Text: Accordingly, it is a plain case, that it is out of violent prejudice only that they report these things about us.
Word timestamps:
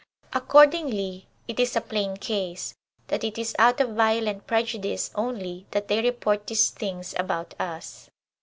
Accordingly, 0.33 1.27
it 1.47 1.59
is 1.59 1.75
a 1.75 1.79
plain 1.79 2.17
case, 2.17 2.73
that 3.09 3.23
it 3.23 3.37
is 3.37 3.55
out 3.59 3.79
of 3.79 3.91
violent 3.91 4.47
prejudice 4.47 5.11
only 5.13 5.67
that 5.69 5.89
they 5.89 6.01
report 6.01 6.47
these 6.47 6.71
things 6.71 7.13
about 7.19 7.53
us. 7.59 8.09